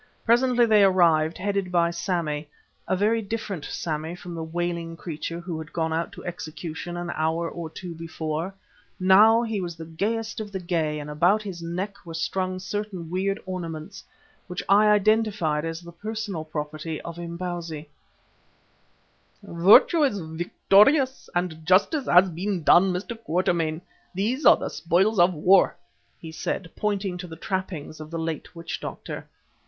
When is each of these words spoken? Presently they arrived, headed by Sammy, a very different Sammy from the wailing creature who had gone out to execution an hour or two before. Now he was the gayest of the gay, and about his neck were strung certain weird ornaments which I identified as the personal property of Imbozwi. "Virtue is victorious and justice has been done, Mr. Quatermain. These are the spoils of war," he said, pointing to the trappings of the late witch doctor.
Presently 0.25 0.65
they 0.65 0.83
arrived, 0.83 1.37
headed 1.37 1.71
by 1.71 1.91
Sammy, 1.91 2.49
a 2.87 2.95
very 2.95 3.21
different 3.21 3.63
Sammy 3.65 4.15
from 4.15 4.33
the 4.33 4.41
wailing 4.43 4.97
creature 4.97 5.39
who 5.39 5.59
had 5.59 5.71
gone 5.71 5.93
out 5.93 6.11
to 6.13 6.25
execution 6.25 6.97
an 6.97 7.11
hour 7.13 7.47
or 7.47 7.69
two 7.69 7.93
before. 7.93 8.51
Now 8.99 9.43
he 9.43 9.61
was 9.61 9.75
the 9.75 9.85
gayest 9.85 10.39
of 10.39 10.51
the 10.51 10.59
gay, 10.59 10.97
and 10.99 11.07
about 11.07 11.43
his 11.43 11.61
neck 11.61 11.97
were 12.03 12.15
strung 12.15 12.57
certain 12.57 13.11
weird 13.11 13.39
ornaments 13.45 14.03
which 14.47 14.63
I 14.67 14.87
identified 14.87 15.65
as 15.65 15.81
the 15.81 15.91
personal 15.91 16.45
property 16.45 16.99
of 17.01 17.17
Imbozwi. 17.19 17.87
"Virtue 19.43 20.03
is 20.03 20.19
victorious 20.19 21.29
and 21.35 21.63
justice 21.63 22.07
has 22.07 22.27
been 22.31 22.63
done, 22.63 22.91
Mr. 22.91 23.15
Quatermain. 23.23 23.81
These 24.15 24.47
are 24.47 24.57
the 24.57 24.69
spoils 24.69 25.19
of 25.19 25.35
war," 25.35 25.75
he 26.19 26.31
said, 26.31 26.71
pointing 26.75 27.19
to 27.19 27.27
the 27.27 27.35
trappings 27.35 27.99
of 27.99 28.09
the 28.09 28.17
late 28.17 28.55
witch 28.55 28.79
doctor. 28.79 29.27